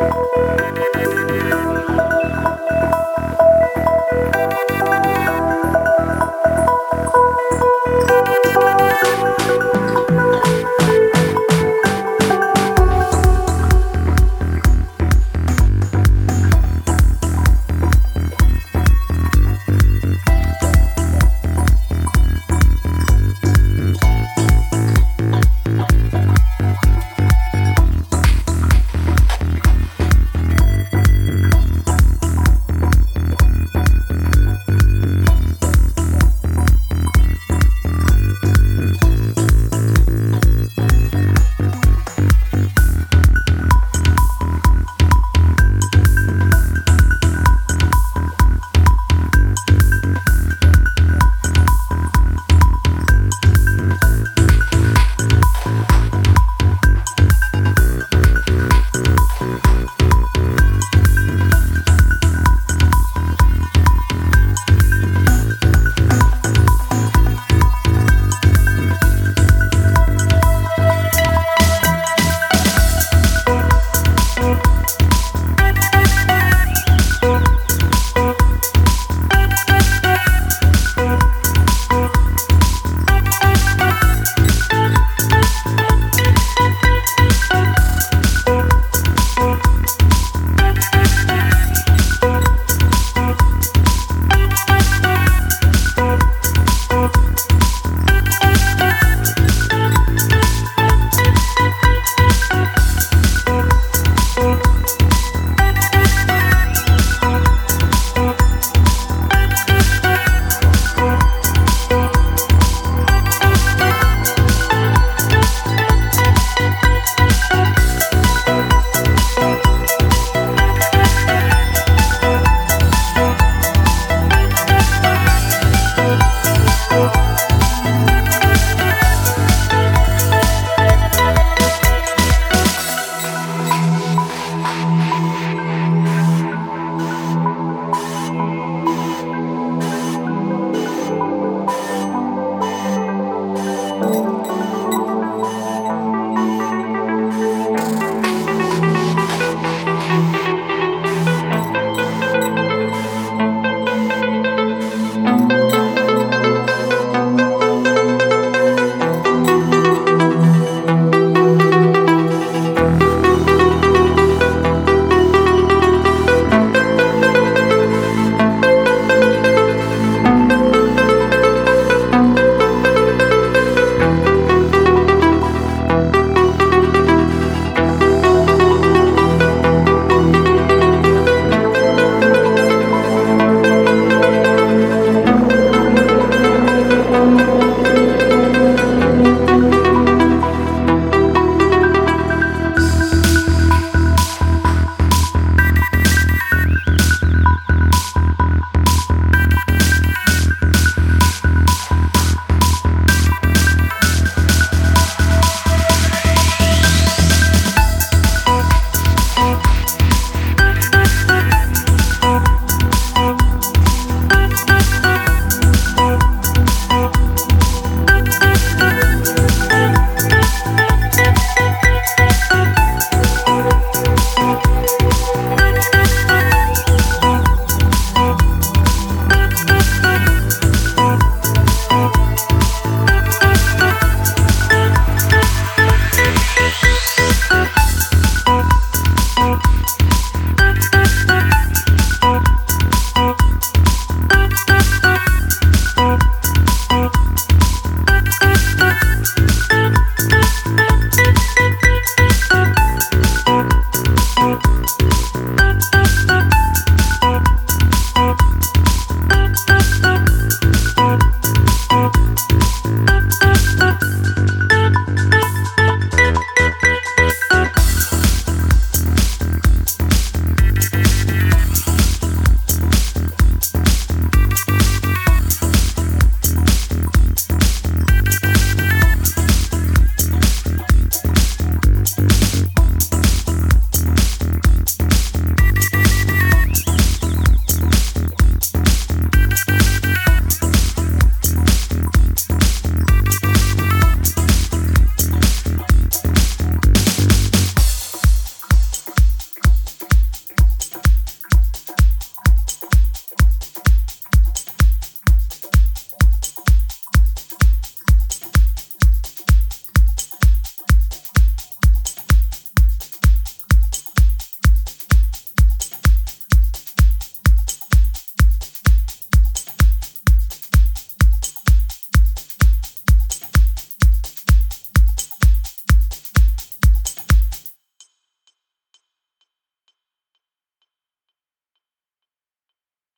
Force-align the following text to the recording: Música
Música 0.00 0.57